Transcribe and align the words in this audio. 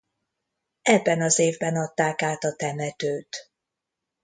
Ebben 0.81 1.21
az 1.21 1.39
évben 1.39 1.75
adták 1.75 2.21
át 2.21 2.43
a 2.43 2.55
temetőt. 2.55 3.51